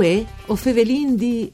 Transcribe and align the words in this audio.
Uè, 0.00 0.24
o 0.46 0.56
fevelin 0.56 1.14
di... 1.14 1.50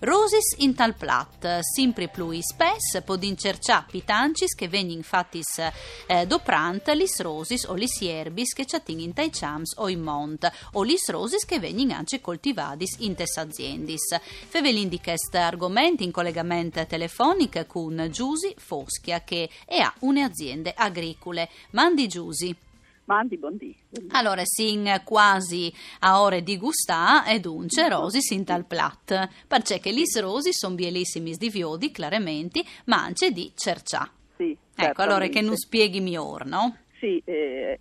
Rosis 0.00 0.54
in 0.56 0.74
tal 0.74 0.94
plat, 0.94 1.60
sempre 1.60 2.08
più 2.08 2.32
spes, 2.40 3.02
podin 3.04 3.36
cercià 3.36 3.84
pitancis 3.88 4.54
che 4.54 4.66
vengono 4.66 4.96
infatti 4.96 5.42
eh, 6.06 6.26
doprant 6.26 6.79
lis 6.88 7.20
rosis 7.20 7.64
o 7.64 7.74
lis 7.74 8.00
ierbis 8.00 8.52
che 8.52 8.66
in 8.86 9.12
tai 9.12 9.30
chams 9.30 9.74
o 9.76 9.88
in 9.88 10.00
mont, 10.00 10.50
o 10.72 10.82
lis 10.82 11.08
rosis 11.08 11.44
che 11.44 11.58
vengono 11.58 11.94
anche 11.94 12.20
coltivadis 12.20 12.96
in 12.98 13.14
tes 13.14 13.36
aziendis. 13.36 14.18
Fevelin 14.48 14.88
di 14.88 15.00
quest 15.00 15.34
argomenti 15.34 16.04
in 16.04 16.10
collegamento 16.10 16.84
telefonico 16.86 17.64
con 17.66 18.08
Giusi 18.10 18.54
Foschia 18.56 19.22
che 19.22 19.48
è 19.64 19.78
a 19.78 19.92
un'azienda 20.00 20.72
agricole. 20.74 21.48
Mandi 21.70 22.08
Giusi. 22.08 22.56
Mandi, 23.04 23.36
buondì. 23.38 23.76
Allora, 24.10 24.42
sin 24.44 25.02
quasi 25.04 25.72
a 26.00 26.22
ore 26.22 26.44
di 26.44 26.56
gustà 26.56 27.26
ed 27.26 27.44
unce 27.44 27.88
rosi 27.88 28.20
sin 28.20 28.44
tal 28.44 28.64
plat, 28.64 29.28
perché 29.48 29.90
lis 29.90 30.16
rosi 30.20 30.52
sono 30.52 30.76
bielissimi 30.76 31.34
di 31.34 31.50
viodi, 31.50 31.90
chiaramente, 31.90 32.62
ma 32.84 33.02
anche 33.02 33.32
di 33.32 33.50
cercià. 33.56 34.08
Sì, 34.40 34.56
Ecco, 34.74 35.02
allora 35.02 35.26
che 35.26 35.42
non 35.42 35.54
spieghi 35.54 36.00
miglior, 36.00 36.46
no? 36.46 36.78
Sì, 36.98 37.20
eh, 37.26 37.78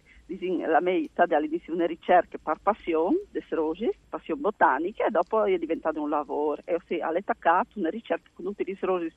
la 0.67 0.81
mia 0.81 1.07
sta 1.13 1.23
all'inizio 1.29 1.73
una 1.73 1.85
ricerca 1.85 2.37
per 2.37 2.57
passione, 2.61 3.21
des 3.31 3.47
rosi, 3.47 3.89
passione 4.09 4.41
botanica, 4.41 5.05
e 5.05 5.09
dopo 5.09 5.45
è 5.45 5.57
diventato 5.57 6.01
un 6.01 6.09
lavoro. 6.09 6.61
E 6.65 6.77
sì, 6.85 6.99
all'attaccato 6.99 7.79
una 7.79 7.89
ricerca 7.89 8.29
con 8.33 8.43
tutti 8.43 8.69
i 8.69 8.77
rosi 8.81 9.09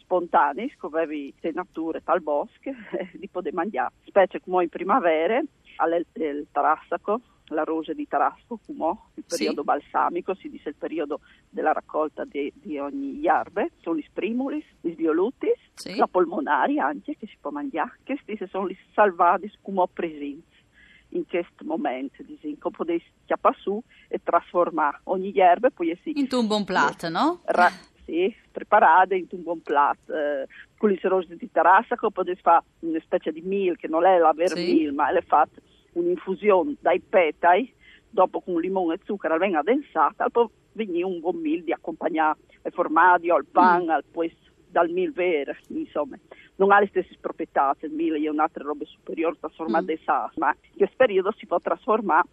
spontanei, 0.00 0.72
scovevi 0.76 1.32
le 1.38 1.52
nature 1.52 2.02
tal 2.02 2.20
bosco, 2.20 2.72
di 3.12 3.28
poter 3.30 3.52
mangiare, 3.52 3.92
specie 4.04 4.40
come 4.40 4.64
in 4.64 4.68
primavera, 4.68 5.40
al 5.76 6.04
Tarassaco, 6.50 7.20
la 7.48 7.64
rose 7.64 7.94
di 7.94 8.06
Tarasco, 8.06 8.58
come 8.64 8.96
il 9.14 9.24
Sì. 9.26 9.36
periodo 9.36 9.64
balsamico, 9.64 10.34
si 10.34 10.48
dice 10.48 10.70
il 10.70 10.74
periodo 10.76 11.20
della 11.48 11.72
raccolta 11.72 12.24
di, 12.24 12.52
di 12.54 12.78
ogni 12.78 13.18
iarbe, 13.20 13.70
sono 13.80 13.96
gli 13.96 14.04
sprimulis, 14.08 14.64
gli 14.80 14.94
violutis, 14.94 15.58
Sì. 15.74 15.96
la 15.96 16.06
polmonari 16.06 16.78
anche 16.78 17.16
che 17.16 17.26
si 17.26 17.36
può 17.40 17.50
mangiare, 17.50 17.98
questi 18.04 18.38
sono 18.48 18.68
gli 18.68 18.76
salvati 18.94 19.50
come 19.62 19.84
presenti 19.92 20.56
in 21.12 21.26
questo 21.26 21.64
momento, 21.64 22.22
disin, 22.22 22.58
che 22.58 22.70
potete 22.70 23.02
chiappare 23.24 23.56
su 23.58 23.82
e 24.08 24.20
trasformare 24.22 25.00
ogni 25.04 25.32
erba, 25.34 25.70
poi 25.70 25.98
si 26.02 26.12
In 26.18 26.28
un 26.32 26.46
buon 26.46 26.64
plat, 26.64 27.08
no? 27.08 27.40
ra- 27.46 27.70
sì, 28.04 28.34
preparate 28.50 29.16
in 29.16 29.26
un 29.30 29.42
buon 29.42 29.60
piatto. 29.62 30.14
Eh, 30.14 30.46
con 30.76 30.90
le 30.90 30.98
rose 31.02 31.36
di 31.36 31.50
Tarassaco 31.50 32.10
potete 32.10 32.40
fare 32.40 32.64
una 32.80 32.98
specie 33.00 33.32
di 33.32 33.40
meal 33.42 33.76
che 33.76 33.86
non 33.88 34.04
è 34.06 34.18
la 34.18 34.32
vera 34.34 34.54
Sì. 34.54 34.72
meal, 34.74 34.94
ma 34.94 35.10
è 35.10 35.22
fatta 35.22 35.60
un'infusione 35.92 36.76
dai 36.80 37.00
petali, 37.00 37.72
dopo 38.10 38.40
con 38.40 38.60
limone 38.60 38.94
e 38.94 39.00
zucchero 39.04 39.38
viene 39.38 39.58
addensata, 39.58 40.28
poi 40.30 40.48
viene 40.72 41.02
un 41.02 41.20
buon 41.20 41.36
meal 41.36 41.62
di 41.62 41.72
accompagnare 41.72 42.38
al 42.62 42.72
formaggio, 42.72 43.34
al 43.34 43.44
pan, 43.46 43.84
Mm. 43.84 43.90
al 43.90 44.04
pues, 44.10 44.32
dal 44.70 44.90
meal 44.90 45.12
vero, 45.12 45.54
insomma. 45.68 46.16
Non 46.56 46.72
ha 46.72 46.80
le 46.80 46.88
stesse 46.88 47.16
proprietà, 47.20 47.74
il 47.80 47.92
meal 47.92 48.20
è 48.20 48.28
un'altra 48.28 48.64
roba 48.64 48.84
superiore 48.84 49.36
trasformata 49.38 49.86
Mm. 49.86 49.90
in 49.90 49.98
sa, 50.04 50.30
ma 50.36 50.48
in 50.50 50.76
questo 50.76 50.96
periodo 50.96 51.32
si 51.36 51.46
può 51.46 51.58
trasformare 51.60 52.28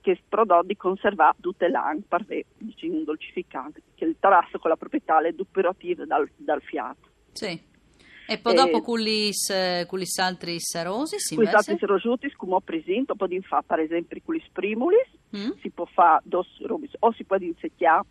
che 0.00 0.18
prodotti 0.28 0.76
conservati 0.76 1.42
tutte 1.42 1.68
l'anno 1.68 2.00
per 2.08 2.24
diciamo, 2.56 2.94
un 2.94 3.04
dolcificante, 3.04 3.82
che 3.94 4.04
il 4.06 4.16
tarasso 4.18 4.58
con 4.58 4.70
la 4.70 4.76
proprietà 4.76 5.20
è 5.20 5.32
depurativa 5.32 6.06
dal, 6.06 6.28
dal 6.36 6.62
fiato. 6.62 7.08
Sì. 7.32 7.60
E 8.32 8.38
poi 8.38 8.54
dopo 8.54 8.80
eh, 9.50 9.86
con 9.88 9.98
lis 9.98 10.18
altri 10.20 10.58
rosis, 10.84 11.34
Questi 11.34 11.34
invece? 11.34 11.56
altri 11.72 11.86
rosuti, 11.86 12.30
come 12.36 12.54
ho 12.54 12.60
presente, 12.60 13.16
poi 13.16 13.40
fare 13.42 13.64
per 13.66 13.80
esempio 13.80 14.20
con 14.24 14.34
gli 14.36 14.42
sprimulis, 14.46 15.08
Mm? 15.36 15.50
si 15.60 15.70
può 15.70 15.84
fare 15.86 16.22
dos 16.24 16.46
robis, 16.62 16.90
o 17.00 17.12
si 17.12 17.24
può 17.24 17.36
insecchiare 17.40 18.02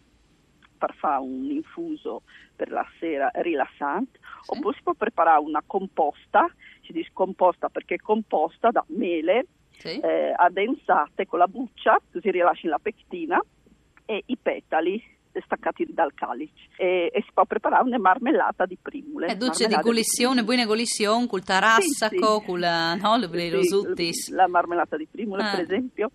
per 0.77 0.93
fare 0.95 1.21
un 1.21 1.49
infuso 1.51 2.23
per 2.55 2.69
la 2.71 2.85
sera 2.99 3.29
rilassante, 3.35 4.19
Sì. 4.41 4.51
oppure 4.57 4.75
si 4.75 4.83
può 4.83 4.93
preparare 4.93 5.39
una 5.41 5.61
composta, 5.65 6.47
si 6.85 6.91
dice 6.93 7.11
composta 7.13 7.67
perché 7.69 7.95
è 7.95 7.99
composta 7.99 8.71
da 8.71 8.83
mele 8.87 9.47
Sì. 9.77 9.99
eh, 9.99 10.33
addensate 10.35 11.25
con 11.27 11.39
la 11.39 11.47
buccia, 11.47 11.97
così 12.11 12.29
rilasci 12.31 12.67
la 12.67 12.79
pectina 12.79 13.39
e 14.05 14.23
i 14.25 14.37
petali 14.37 15.01
staccati 15.43 15.85
dal 15.89 16.13
calice 16.13 16.53
e, 16.77 17.09
e 17.13 17.21
si 17.21 17.29
può 17.33 17.45
preparare 17.45 17.83
una 17.83 17.97
marmellata 17.99 18.65
di 18.65 18.77
primule. 18.81 19.27
E 19.27 19.35
duce 19.35 19.65
di 19.67 19.73
marmellata 19.73 19.81
gulissione, 19.89 20.43
buona 20.43 20.65
gulissione, 20.65 21.27
col 21.27 21.43
tarassaco, 21.43 22.15
Sì, 22.15 22.39
sì. 22.39 22.45
con 22.45 22.59
la, 22.59 22.95
no, 22.95 23.17
le 23.17 23.27
Sì. 24.13 24.31
La 24.33 24.47
marmellata 24.47 24.97
di 24.97 25.07
primule, 25.09 25.43
Ah. 25.43 25.51
per 25.51 25.59
esempio. 25.61 26.11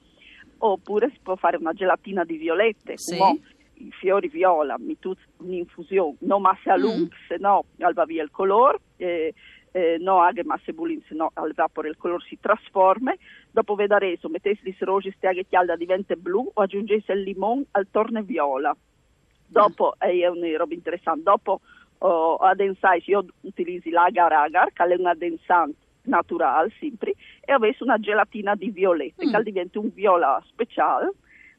Oppure 0.58 1.10
si 1.10 1.18
può 1.22 1.36
fare 1.36 1.56
una 1.56 1.72
gelatina 1.72 2.24
di 2.24 2.36
violette, 2.36 2.94
Sì. 2.96 3.16
come 3.18 3.40
i 3.74 3.90
fiori 3.90 4.28
viola, 4.28 4.76
mi 4.78 4.98
tu 4.98 5.12
un'infusione, 5.38 6.16
non 6.20 6.40
masse 6.40 6.70
a 6.70 6.76
Mm. 6.78 7.06
se 7.28 7.36
no 7.38 7.64
alba 7.80 8.04
via 8.04 8.22
il 8.22 8.30
colore, 8.30 8.78
eh, 8.96 9.34
eh, 9.72 9.96
no 9.98 10.20
aghe 10.22 10.44
masse 10.44 10.72
bulin, 10.72 11.02
se 11.08 11.14
no 11.14 11.30
al 11.34 11.52
vapore 11.52 11.88
il 11.88 11.96
colore 11.96 12.24
si 12.28 12.38
trasforma. 12.40 13.12
Dopo 13.50 13.74
vedere 13.74 14.16
se 14.20 14.28
mettessi 14.28 14.74
rogi 14.80 15.12
stiaghe 15.16 15.44
chialda 15.46 15.74
diventa 15.76 16.14
blu 16.14 16.48
o 16.54 16.62
aggiungesse 16.62 17.12
il 17.12 17.22
limone 17.22 17.64
al 17.72 17.88
torne 17.90 18.22
viola. 18.22 18.74
Dopo, 19.54 19.94
Mm. 20.04 20.08
eh, 20.08 20.20
è 20.22 20.28
una 20.28 20.56
roba 20.56 20.74
interessante, 20.74 21.22
dopo 21.22 21.60
oh, 21.98 22.36
addensai, 22.36 23.02
io 23.06 23.24
utilizzi 23.42 23.90
l'agar 23.90 24.32
agar, 24.32 24.72
che 24.72 24.82
è 24.84 24.94
un 24.98 25.06
addensante 25.06 25.76
naturale, 26.02 26.70
sempre, 26.78 27.14
e 27.40 27.52
avessi 27.52 27.82
una 27.82 27.98
gelatina 27.98 28.54
di 28.54 28.70
violette, 28.70 29.24
Mm. 29.24 29.32
che 29.32 29.42
diventa 29.42 29.78
un 29.78 29.90
viola 29.94 30.42
speciale, 30.46 31.12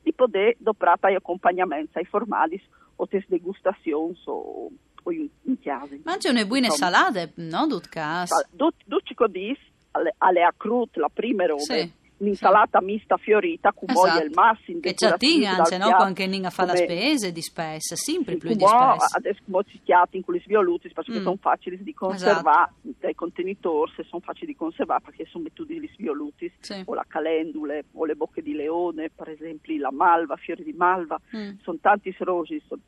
di 0.04 0.14
poter 0.14 0.56
doprare 0.60 0.98
per 1.00 1.16
accompagnamento 1.16 1.98
ai 1.98 2.06
formali 2.06 2.62
o 2.98 3.08
test 3.08 3.28
degustazioni 3.28 4.16
o, 4.26 4.70
o 5.04 5.12
in, 5.12 5.28
chiave. 5.60 6.02
Mangia 6.04 6.30
una 6.30 6.46
buone 6.46 6.70
salate, 6.70 7.32
no, 7.38 7.66
Dutcas? 7.66 8.30
Duci 8.52 9.16
codis, 9.16 9.58
alle, 9.92 10.14
alle 10.20 10.44
accrut, 10.44 10.96
la 10.98 11.10
prima 11.12 11.46
roba, 11.48 11.62
Sì, 11.62 11.92
un'insalata 12.18 12.82
mista 12.82 13.18
fiorita, 13.18 13.74
con 13.74 13.90
Esatto. 13.90 14.24
il 14.24 14.32
massimo 14.34 14.80
Che 14.80 14.94
c'attin 14.94 15.46
anche, 15.46 15.78
no, 15.78 15.96
anche 15.98 16.28
non 16.28 16.46
a 16.46 16.50
fare 16.50 16.70
la 16.70 16.76
spesa 16.78 17.30
di 17.30 17.42
spesa, 17.42 17.96
sempre 17.96 18.38
più 18.38 18.50
di 18.50 18.66
spesa. 18.66 19.08
adesso 19.18 19.42
come 19.50 19.64
si 19.70 19.80
chiati 19.84 20.18
in 20.18 20.24
quelli 20.24 20.40
svioluti 20.42 20.90
perché 20.94 21.12
Mm. 21.20 21.24
sono 21.24 21.38
facili 21.40 21.84
di 21.84 21.94
conservare 21.94 22.72
dai 23.00 23.16
contenitori 23.16 23.92
se 23.96 24.04
sono 24.04 24.22
facili 24.22 24.48
di 24.54 24.56
conservare 24.58 25.02
perché 25.04 25.26
sono 25.26 25.44
mettuti 25.44 25.80
gli 25.80 25.90
svioluti 25.94 26.52
Sì. 26.60 26.82
o 26.86 26.94
la 26.94 27.06
calendule 27.08 27.86
o 27.94 28.06
le 28.06 28.16
bocche 28.16 28.42
di 28.42 28.54
leone 28.54 29.10
per 29.14 29.30
esempio 29.30 29.78
la 29.80 29.92
malva, 29.92 30.36
fiori 30.38 30.64
di 30.64 30.74
malva 30.74 31.20
Mm. 31.36 31.58
sono 31.64 31.78
tanti 31.82 32.16
rosi 32.20 32.62
sono- 32.68 32.82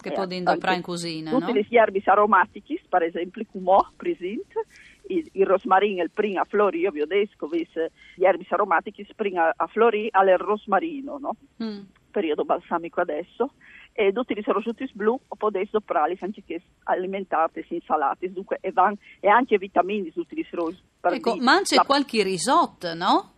Che 0.00 0.08
eh, 0.08 0.12
può 0.12 0.24
indoprare 0.28 0.76
in 0.76 0.82
cucina, 0.82 1.30
tutti 1.30 1.52
no? 1.52 1.60
gli 1.60 1.76
erbis 1.76 2.06
aromatici 2.06 2.80
per 2.88 3.02
esempio 3.02 3.44
come 3.52 3.76
presente 3.96 4.64
il, 5.08 5.28
il 5.32 5.46
rosmarino 5.46 6.02
il 6.02 6.10
primo 6.10 6.40
a 6.40 6.44
florire 6.44 6.84
io 6.84 6.90
vi 6.90 7.02
ho 7.02 7.06
detto 7.06 7.46
che 7.48 7.68
gli 8.14 8.24
erbis 8.24 8.50
aromatici 8.50 9.06
prima 9.14 9.52
a 9.54 9.66
florire 9.66 10.08
al 10.12 10.28
rosmarino 10.38 11.18
no? 11.18 11.36
Mm. 11.62 11.80
periodo 12.10 12.44
balsamico 12.44 13.00
adesso 13.00 13.52
e 13.92 14.12
tutti 14.12 14.32
i 14.32 14.42
rosciuti 14.42 14.88
blu 14.94 15.20
potete 15.36 15.68
doprarli 15.72 16.16
anche 16.20 16.42
che 16.46 16.62
alimentati 16.84 17.64
insalati 17.68 18.32
dunque 18.32 18.58
e, 18.60 18.72
van, 18.72 18.96
e 19.20 19.28
anche 19.28 19.58
vitamini 19.58 20.12
tutti 20.12 20.38
i 20.38 20.46
rossi 20.52 20.80
per 20.98 21.12
Ecco, 21.14 21.36
mangia 21.36 21.76
la- 21.76 21.84
qualche 21.84 22.22
risotto, 22.22 22.94
no? 22.94 23.32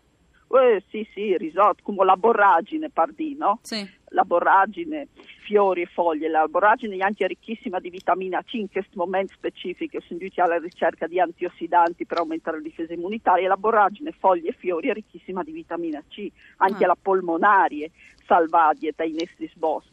eh, 0.51 0.83
sì 0.91 1.07
sì 1.15 1.37
risotto 1.39 1.83
come 1.83 2.05
la 2.05 2.17
borragine 2.17 2.91
pardi 2.91 3.35
no? 3.37 3.59
Sì. 3.63 4.01
La 4.13 4.25
borragine 4.25 5.09
fiori 5.45 5.83
e 5.83 5.87
foglie 5.87 6.29
la 6.29 6.47
borragine 6.49 6.97
è 6.97 7.01
anche 7.01 7.27
ricchissima 7.27 7.81
di 7.81 7.91
vitamina 7.91 8.43
C 8.43 8.55
in 8.55 8.71
questo 8.71 8.93
momento 8.97 9.35
specifico 9.35 10.01
sono 10.01 10.19
giunti 10.21 10.41
alla 10.41 10.59
ricerca 10.59 11.07
di 11.07 11.21
antiossidanti 11.21 12.07
per 12.07 12.19
aumentare 12.19 12.59
la 12.59 12.63
difesa 12.63 12.93
immunitaria 12.93 13.49
la 13.49 13.57
borragine 13.57 14.13
foglie 14.13 14.51
e 14.51 14.57
fiori 14.59 14.89
è 14.89 14.93
ricchissima 14.93 15.43
di 15.43 15.53
vitamina 15.53 16.03
C 16.09 16.31
anche 16.59 16.85
Ah. 16.85 16.89
la 16.89 16.97
polmonarie 17.01 17.91
salvadie 18.27 18.93
dai 18.95 19.13
nostri 19.13 19.51
boschi 19.57 19.91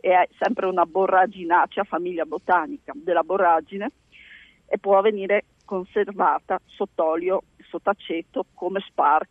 è 0.00 0.28
sempre 0.38 0.66
una 0.66 0.84
borraginacea 0.84 1.84
famiglia 1.84 2.26
botanica 2.26 2.92
della 2.94 3.22
borragine 3.22 3.90
e 4.66 4.78
può 4.78 5.00
venire 5.00 5.44
conservata 5.64 6.60
sott'olio, 6.66 7.44
sott'aceto 7.70 8.46
come 8.52 8.80
spark 8.80 9.28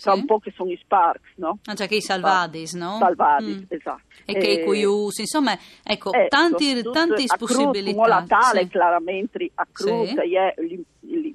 tra 0.00 0.12
Sì. 0.12 0.18
un 0.20 0.26
po' 0.26 0.38
che 0.38 0.52
sono 0.54 0.70
i 0.70 0.76
Sparks, 0.82 1.32
no? 1.36 1.58
Ah, 1.64 1.74
cioè 1.74 1.86
che 1.88 1.96
i 1.96 2.00
salvadis, 2.00 2.74
no? 2.74 2.96
Salvadis, 2.98 3.58
Mm. 3.60 3.64
esatto. 3.68 4.02
E 4.24 4.32
che 4.38 4.46
i 4.50 4.54
Eh, 4.60 4.64
cuius, 4.64 5.18
insomma, 5.18 5.52
ecco, 5.82 6.12
ecco, 6.12 6.28
tanti, 6.28 6.82
tanti 6.92 7.24
possibilità. 7.38 7.92
come 7.96 8.08
la 8.08 8.24
tale, 8.26 8.60
sì. 8.62 8.68
chiaramente, 8.68 9.50
a 9.54 9.66
Cruz 9.70 10.08
Sì. 10.10 10.34
è 10.34 10.54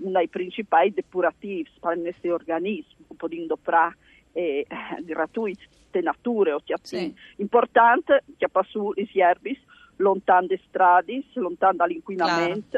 uno 0.01 0.11
dei 0.17 0.27
principali 0.27 0.91
depurativi 0.93 1.69
per 1.79 1.97
il 1.97 2.03
nostro 2.03 2.33
organismo, 2.33 3.05
un 3.07 3.15
po' 3.15 3.27
di 3.27 3.37
indopra 3.39 3.93
eh, 4.33 4.65
gratuiti, 5.01 5.67
te 5.91 6.01
nature, 6.01 6.53
o 6.53 6.61
Sì. 6.81 7.13
importante 7.37 8.23
che 8.37 8.47
passu 8.49 8.91
i 8.95 9.07
sierbis, 9.11 9.57
lontano 9.97 10.47
dalle 10.47 10.61
strade, 10.67 11.23
lontano 11.33 11.77
dall'inquinamento, 11.77 12.77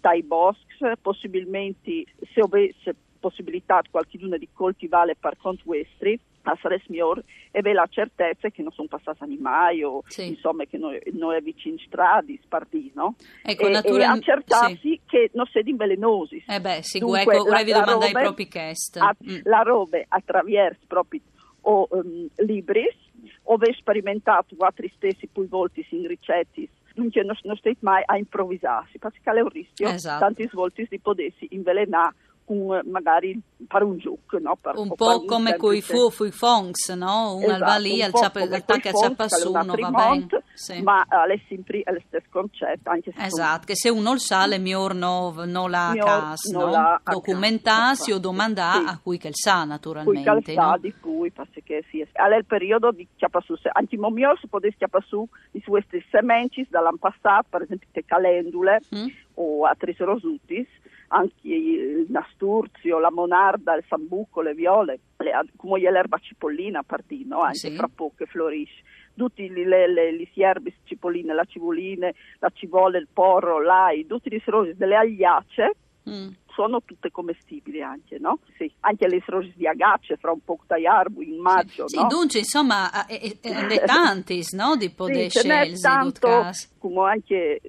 dai 0.00 0.22
boschi, 0.22 0.72
possibilmente, 1.00 2.04
se 2.32 2.40
avesse 2.40 2.94
possibilità 3.26 3.80
qualcuno 3.88 4.36
di 4.36 4.48
coltivare 4.52 5.14
per 5.18 5.36
conto 5.40 5.62
vostri, 5.64 6.18
a 6.42 6.58
sarebbe 6.60 6.82
migliore, 6.88 7.22
e 7.52 7.60
avere 7.60 7.74
la 7.76 7.86
certezza 7.88 8.48
che 8.50 8.62
non 8.62 8.72
sono 8.72 8.88
passati 8.88 9.22
animali 9.22 9.84
o 9.84 10.02
Sì. 10.08 10.26
insomma 10.26 10.64
che 10.64 10.76
noi, 10.76 11.00
noi 11.12 11.36
è 11.36 11.40
vicino 11.40 11.76
strade, 11.86 12.36
spartì, 12.42 12.90
no? 12.96 13.14
Ecco, 13.44 13.68
e, 13.68 13.70
natura- 13.70 14.02
e 14.02 14.06
accertarsi 14.06 14.76
sì. 14.80 15.00
che 15.06 15.30
non 15.34 15.46
siano 15.46 15.76
velenosi. 15.76 16.42
Eh 16.48 16.60
beh, 16.60 16.82
sì, 16.82 16.98
Dunque, 16.98 17.20
ecco, 17.22 17.42
ora 17.42 17.58
la- 17.58 17.62
vi 17.62 17.70
la 17.70 17.78
domandai 17.80 18.08
roba- 18.12 18.20
proprio 18.22 18.46
chest. 18.48 18.96
a- 18.96 19.16
Mm. 19.24 19.36
la 19.44 19.60
roba 19.62 19.98
attraverso 20.08 20.80
proprio 20.88 21.20
o 21.64 21.86
um, 21.90 22.26
libri 22.44 22.88
o 23.44 23.54
aver 23.54 23.72
sperimentato 23.76 24.56
altri 24.58 24.90
stessi 24.96 25.28
poi 25.28 25.46
volti 25.46 25.86
in 25.90 26.08
ricetti 26.08 26.68
dunque 26.94 27.22
non, 27.22 27.36
non 27.44 27.56
state 27.56 27.76
mai 27.80 28.02
a 28.04 28.18
improvvisarsi 28.18 28.98
perché 28.98 29.20
è 29.22 29.40
un 29.40 29.48
rischio 29.48 29.88
Esatto. 29.88 30.18
tanti 30.24 30.48
svolti 30.48 30.86
di 30.90 30.98
potersi 30.98 31.46
invelenare 31.52 32.14
con 32.44 32.74
eh, 32.74 32.82
magari 32.84 33.40
per 33.66 33.82
un 33.82 33.98
gioco 33.98 34.38
no? 34.38 34.56
Per- 34.60 34.76
un 34.76 34.94
po' 34.94 35.24
come 35.24 35.56
coi 35.56 35.80
semplice- 35.80 36.02
fu, 36.04 36.10
fui 36.10 36.30
fonks, 36.30 36.88
no? 36.90 37.36
Un 37.36 37.44
Esatto, 37.44 37.64
va 37.64 37.76
lì, 37.76 37.96
un 37.98 38.02
al 38.02 38.10
come 38.46 38.56
attacca 38.56 38.88
a 38.88 38.92
fonds, 38.92 39.06
ciapa 39.08 39.26
che 39.26 39.34
è 39.34 39.38
su, 39.38 39.48
una 39.50 39.62
no, 39.62 39.74
va 39.74 39.90
bene. 39.90 40.42
Sì. 40.54 40.82
ma 40.82 41.04
è 41.32 41.40
sempre 41.48 41.82
lo 41.84 42.00
stesso 42.06 42.26
concetto 42.30 42.90
anche 42.90 43.12
se 43.16 43.24
Esatto, 43.24 43.66
che 43.66 43.76
se 43.76 43.88
uno 43.88 44.12
il 44.12 44.20
sale, 44.20 44.58
mior 44.58 44.94
no, 44.94 45.32
no 45.46 45.68
la 45.68 45.92
cas, 45.98 46.44
no 46.50 46.66
no? 46.66 47.00
Documentarsi 47.04 48.12
o 48.12 48.18
domandare 48.18 48.80
sì. 48.80 48.88
a 48.88 48.98
cui 49.02 49.18
che 49.18 49.28
il 49.28 49.34
sa, 49.36 49.60
Cui 49.60 49.68
naturalmente, 49.68 50.28
no? 50.30 50.40
calzati, 50.42 50.94
cui, 51.00 51.30
perché 51.30 51.84
sì, 51.90 52.00
è 52.00 52.08
il 52.36 52.44
periodo 52.44 52.90
di 52.90 53.06
chiapasù, 53.16 53.54
anche 53.72 53.96
mio 54.10 54.36
si 54.40 54.46
può 54.48 54.58
chiapasù 54.76 55.26
di 55.50 55.62
questi 55.62 56.04
sementi 56.10 56.66
dall'anno 56.68 56.96
passato, 56.98 57.46
per 57.48 57.62
esempio 57.62 57.88
le 57.92 58.04
calendule 58.04 58.80
Mm? 58.94 59.06
o 59.34 59.64
altri 59.64 59.94
rosutis, 59.98 60.66
anche 61.14 61.48
il 61.48 62.06
nasturzio, 62.08 62.98
la 62.98 63.10
monarda, 63.10 63.74
il 63.76 63.84
sambuco, 63.88 64.40
le 64.40 64.54
viole, 64.54 64.98
le- 65.18 65.44
come 65.56 65.78
l'erba 65.80 66.18
cipollina, 66.18 66.82
pardino, 66.82 67.40
anche 67.40 67.68
Sì. 67.70 67.76
fra 67.76 67.88
poco 67.94 68.14
che 68.18 68.26
florisce. 68.26 68.82
Tutti 69.14 69.48
gli, 69.50 69.62
le, 69.64 69.92
le, 69.92 70.14
gli 70.16 70.26
sierbis, 70.32 70.74
cipolline, 70.84 71.34
la 71.34 71.44
civoline, 71.44 72.14
la 72.38 72.50
civole, 72.54 72.96
il 72.98 73.08
porro, 73.12 73.60
l'ai, 73.60 74.06
tutti 74.06 74.30
gli 74.30 74.40
rosi 74.46 74.74
delle 74.74 74.96
agliacee, 74.96 75.76
Mm. 76.10 76.30
sono 76.48 76.82
tutte 76.84 77.12
commestibili 77.12 77.80
anche, 77.80 78.18
no? 78.18 78.40
Sì, 78.56 78.68
anche 78.80 79.06
le 79.06 79.22
rosi 79.24 79.52
di 79.54 79.68
agace 79.68 80.16
fra 80.16 80.32
un 80.32 80.40
po' 80.42 80.58
dai 80.66 80.84
arbu 80.84 81.20
in 81.22 81.38
maggio, 81.40 81.86
Sì, 81.86 81.96
no? 81.96 82.08
dunque, 82.08 82.40
insomma, 82.40 83.06
è, 83.06 83.20
è, 83.20 83.38
è 83.40 83.84
tantis, 83.84 84.52
no? 84.52 84.74
Di 84.74 84.90
poter 84.90 85.30
Sì, 85.30 85.38
scegliere, 85.38 85.78
tanto, 85.78 86.26
Lutkas. 86.26 86.74
come 86.78 87.08
anche 87.08 87.60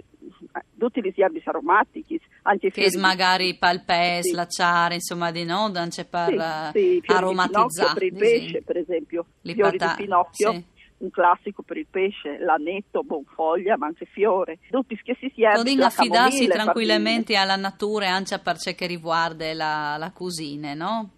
tutti 0.78 1.02
gli 1.02 1.22
erbi 1.22 1.42
aromatici, 1.46 2.20
anche 2.44 2.70
di- 2.74 2.98
magari 2.98 3.56
palpes, 3.58 4.28
Sì. 4.28 4.34
lacciare, 4.34 4.96
insomma, 4.96 5.32
di 5.32 5.44
no? 5.46 5.70
Danze 5.70 6.06
per 6.06 6.30
sì, 6.30 6.36
eh, 6.36 7.00
sì, 7.06 7.12
aromatizzare. 7.12 7.94
Per 7.94 8.04
il 8.04 8.14
pesce, 8.14 8.62
per 8.62 8.78
esempio, 8.78 9.26
Li 9.42 9.54
fiori 9.54 9.78
pata- 9.78 9.96
di 9.96 10.04
Pinocchio, 10.04 10.52
sì. 10.52 10.66
un 10.98 11.10
classico 11.10 11.64
per 11.64 11.78
il 11.78 11.88
pesce, 11.90 12.38
l'anetto, 12.40 13.02
bonfoglia, 13.04 13.78
ma 13.78 13.88
anche 13.88 14.06
fiore. 14.06 14.60
Tutti 14.70 14.96
che 15.04 15.18
si 15.20 15.32
si 15.34 15.42
Podin 15.42 15.82
affidarsi 15.82 16.48
tranquillamente 16.48 17.36
alla 17.36 17.56
natura 17.56 18.06
e 18.06 18.10
anche 18.10 18.38
per 18.40 18.58
ciò 18.58 18.74
che 18.74 18.86
riguarda 18.86 19.54
la, 19.54 19.96
la 19.98 20.12
cucina, 20.12 20.74
no? 20.74 21.10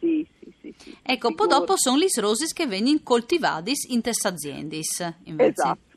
Sì, 0.00 0.26
sì, 0.40 0.52
sì. 0.60 0.74
sì, 0.76 0.96
Ecco, 1.02 1.32
poi 1.34 1.46
dopo 1.46 1.76
sono 1.76 1.96
gli 1.98 2.06
roses 2.18 2.52
che 2.52 2.66
vengono 2.66 2.98
coltivati 3.04 3.72
in 3.90 4.00
teste 4.00 4.28
aziendis, 4.28 5.14
invece. 5.24 5.50
Esatto. 5.50 5.90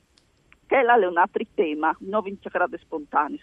Là 0.84 1.00
è 1.00 1.06
un 1.08 1.18
altro 1.18 1.44
tema, 1.54 1.96
non 2.00 2.24
vincere 2.24 2.66
spontanei, 2.80 3.42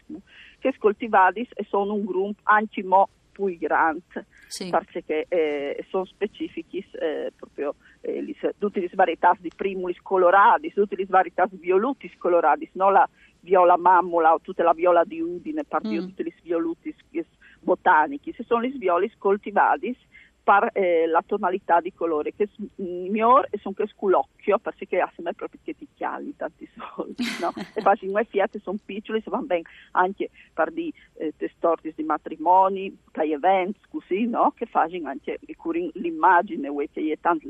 che 0.58 0.74
coltivati 0.78 1.46
e 1.54 1.64
sono 1.68 1.94
un 1.94 2.04
gruppo 2.04 2.40
anche 2.44 2.82
mo 2.82 3.08
più 3.32 3.56
grande, 3.58 4.26
Sì. 4.46 4.68
perché 4.68 5.24
eh, 5.28 5.86
sono 5.88 6.04
specifici 6.04 6.84
eh, 7.00 7.32
proprio 7.34 7.74
eh, 8.02 8.36
tutte 8.58 8.80
le 8.80 8.90
varietà 8.92 9.34
di 9.40 9.50
primulis 9.54 9.98
colorati, 10.02 10.72
tutte 10.72 10.96
le 10.96 11.06
varietà 11.08 11.46
di 11.46 11.56
violutis 11.56 12.12
colorati, 12.18 12.68
non 12.74 12.92
la 12.92 13.08
viola 13.40 13.76
mammola 13.78 14.34
o 14.34 14.40
tutta 14.40 14.62
la 14.62 14.74
viola 14.74 15.02
di 15.04 15.20
Udine, 15.20 15.64
parlo 15.64 15.90
Mm. 15.90 15.98
tutti 15.98 16.22
gli 16.24 16.34
violutis 16.42 16.94
botanici, 17.60 18.32
se 18.34 18.44
sono 18.44 18.62
gli 18.64 18.76
violis 18.76 19.12
coltivati 19.16 19.96
per 20.42 20.70
eh, 20.72 21.06
la 21.06 21.22
tonalità 21.24 21.80
di 21.80 21.92
colore 21.92 22.34
che 22.34 22.46
s- 22.46 22.82
miglior 22.82 23.46
e 23.50 23.58
sono 23.58 23.74
che 23.74 23.86
sculocchio 23.86 24.58
perché 24.58 24.98
ha 24.98 25.10
sempre 25.14 25.34
proprio 25.34 25.60
che 25.62 25.74
ti 25.74 25.86
chiali 25.94 26.34
tanti 26.36 26.68
soldi 26.74 27.24
no? 27.40 27.52
e 27.74 27.82
poi 27.82 27.96
in 28.00 28.26
fiati 28.28 28.58
sono 28.60 28.78
piccoli 28.84 29.20
se 29.22 29.30
vanno 29.30 29.46
bene 29.46 29.62
anche 29.92 30.30
per 30.52 30.72
di 30.72 30.92
eh, 31.14 31.32
testorti 31.36 31.92
di 31.94 32.02
matrimoni 32.02 32.96
per 33.10 33.24
eventi 33.24 33.80
così 33.88 34.26
no? 34.26 34.52
che 34.56 34.66
fanno 34.66 35.08
anche 35.08 35.38
l'immagine 35.94 36.70
che 36.92 37.12
è 37.12 37.18
tanto 37.20 37.48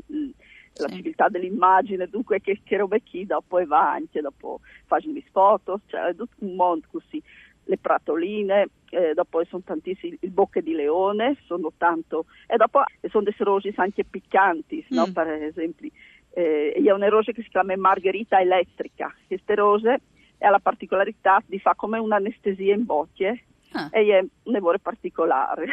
la 0.75 0.87
civiltà 0.87 1.29
dell'immagine 1.29 2.07
dunque 2.07 2.41
che, 2.41 2.61
che 2.63 2.77
roba 2.77 2.97
chi 2.97 3.25
dopo 3.25 3.59
e 3.59 3.65
va 3.65 3.91
anche 3.91 4.21
dopo 4.21 4.59
fanno 4.85 5.11
le 5.13 5.23
foto 5.31 5.81
cioè 5.87 6.01
è 6.01 6.15
tutto 6.15 6.35
un 6.39 6.55
mondo 6.55 6.87
così 6.89 7.21
le 7.65 7.77
pratoline, 7.77 8.67
eh, 8.89 9.13
dopo 9.13 9.43
sono 9.45 9.61
tantissimi, 9.65 10.17
il 10.21 10.29
bocche 10.31 10.61
di 10.61 10.73
leone, 10.73 11.37
sono 11.45 11.71
tanto, 11.77 12.25
e 12.47 12.57
dopo 12.57 12.83
sono 13.09 13.23
dei 13.23 13.33
rosi 13.37 13.73
anche 13.75 14.03
piccanti, 14.03 14.85
no? 14.89 15.07
Mm. 15.07 15.11
per 15.11 15.27
esempio. 15.27 15.89
Eh, 16.35 16.73
a 16.87 16.93
una 16.95 17.09
rosa 17.09 17.31
che 17.31 17.43
si 17.43 17.49
chiama 17.49 17.75
margherita 17.75 18.39
elettrica, 18.39 19.13
queste 19.27 19.53
rose 19.55 20.01
ha 20.39 20.49
la 20.49 20.59
particolarità 20.59 21.41
di 21.45 21.59
fare 21.59 21.75
come 21.75 21.99
un'anestesia 21.99 22.73
in 22.73 22.85
bocche 22.85 23.43
Ah. 23.73 23.89
e 23.91 24.19
è 24.19 24.23
un 24.43 24.55
evore 24.55 24.79
particolare. 24.79 25.65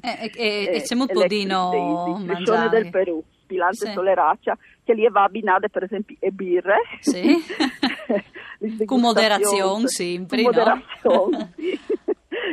Eh, 0.00 0.32
eh, 0.36 0.76
eh, 0.76 0.82
c'è 0.82 0.94
un 0.94 1.06
di 1.28 1.44
no 1.44 1.70
Regione 1.70 2.32
mangiare. 2.32 2.68
del 2.68 2.90
Perù, 2.90 3.22
spilante 3.46 3.86
Sì. 3.86 3.92
soleraccia, 3.92 4.58
che 4.84 4.92
lì 4.92 5.08
va 5.08 5.22
abbinate 5.22 5.68
per 5.70 5.84
esempio 5.84 6.16
e 6.18 6.30
birre. 6.32 6.78
Sì. 7.00 7.36
Con 8.84 9.00
moderazione, 9.00 9.86
sempre, 9.86 10.42
Con 10.42 10.52
no? 10.54 10.58
moderazione, 10.58 11.52
sì. 11.56 11.78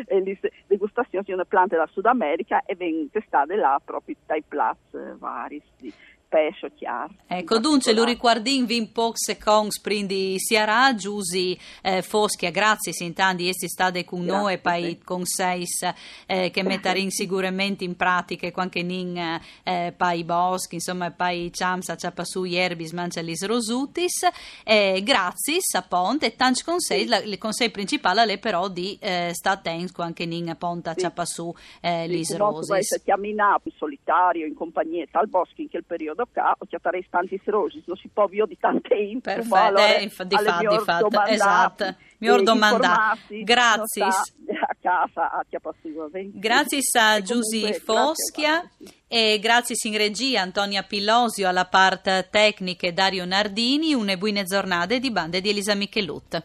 e 0.05 0.21
le 0.21 0.39
degustazioni 0.67 1.25
sono 1.27 1.45
piante 1.45 1.75
dal 1.75 1.89
Sud 1.89 2.05
America 2.05 2.61
e 2.65 2.75
vengono 2.75 3.07
testate 3.11 3.55
là 3.55 3.81
proprio 3.83 4.15
dai 4.25 4.43
plats 4.47 4.93
eh, 4.93 5.15
vari 5.17 5.61
di 5.77 5.91
pesce 6.33 6.71
chiaro. 6.73 7.13
Ecco, 7.27 7.55
in 7.57 7.61
dunque, 7.61 7.93
lo 7.93 8.03
particolare. 8.03 8.11
riguardin 8.13 8.65
vi 8.65 8.77
in 8.77 8.91
pochi 8.91 9.17
secondi, 9.17 9.69
sprindi 9.71 10.39
Siarà, 10.39 10.95
Giusi 10.95 11.55
eh, 11.83 12.01
Foschia, 12.01 12.49
grazie, 12.49 12.91
si 12.91 13.03
intandi, 13.05 13.47
essi 13.49 13.67
state 13.67 14.03
con 14.03 14.25
Grazie, 14.25 14.41
noi 14.41 14.53
e 14.53 14.57
poi 14.57 14.83
sì. 14.83 14.99
con 15.03 15.25
seis 15.25 15.83
eh, 16.25 16.49
che 16.49 16.63
metterin 16.63 17.11
sicuramente 17.13 17.83
in 17.83 17.95
pratica 17.95 18.49
qualche 18.51 18.81
nin 18.81 19.15
eh, 19.63 19.93
pai 19.95 20.23
boschi, 20.23 20.75
insomma, 20.75 21.11
pai 21.11 21.51
ciamsa, 21.53 21.95
ciappa 21.95 22.23
su 22.25 22.43
ierbis, 22.45 22.93
mancelis 22.93 23.45
rosutis, 23.45 24.27
eh, 24.63 25.01
grazie, 25.03 25.57
sapont, 25.59 26.23
e 26.23 26.35
tanti 26.35 26.63
consigli, 26.63 27.07
la- 27.07 27.21
il 27.21 27.37
consiglio 27.37 27.69
principale 27.69 28.23
è 28.23 28.39
però 28.39 28.69
di 28.69 28.97
eh, 28.99 29.29
sta 29.33 29.51
attento 29.51 30.01
anche 30.01 30.25
nin 30.25 30.55
ponta 30.57 30.93
Sì. 30.93 31.01
ciappa 31.01 31.25
su 31.25 31.53
eh, 31.81 32.05
Sì, 32.07 32.09
lis 32.11 32.35
rosis. 32.37 32.87
se 32.87 33.01
camminare 33.05 33.61
in 33.65 33.71
solitario, 33.77 34.47
in 34.47 34.55
compagnia, 34.55 35.05
al 35.11 35.27
bosco 35.27 35.61
in 35.61 35.69
quel 35.69 35.83
periodo 35.83 36.22
qua, 36.31 36.55
o 36.57 36.65
ci 36.67 36.77
farei 36.79 37.05
tanti 37.09 37.39
rosi, 37.45 37.83
non 37.85 37.97
si 37.97 38.09
può 38.11 38.27
via 38.27 38.45
di 38.45 38.57
tante 38.57 38.95
info. 38.95 39.21
Perfetto, 39.21 39.55
allora 39.55 39.95
eh, 39.95 40.03
inf- 40.03 40.23
di 40.23 40.35
fatto, 40.35 40.77
di 40.77 40.83
fatto, 40.83 41.21
esatto. 41.25 41.95
Miglior 42.17 42.39
e 42.39 42.43
domanda. 42.43 42.87
informarsi, 42.87 43.43
Grazie. 43.43 44.03
a 44.63 44.75
casa 44.79 45.31
a 45.31 45.45
chi. 45.49 46.31
Grazie 46.33 46.79
a 46.99 47.21
Giusy 47.21 47.73
Foschia 47.73 48.59
grazie 48.61 49.03
e 49.07 49.39
grazie 49.39 49.75
in 49.83 49.97
regia 49.97 50.41
Antonia 50.41 50.83
Pillosio 50.83 51.47
alla 51.47 51.65
parte 51.65 52.27
tecnica 52.31 52.87
e 52.87 52.93
Dario 52.93 53.25
Nardini. 53.25 53.93
Une 53.93 54.17
buone 54.17 54.43
giornate 54.43 54.99
di 54.99 55.11
bande 55.11 55.41
di 55.41 55.49
Elisa 55.49 55.75
Michelut. 55.75 56.41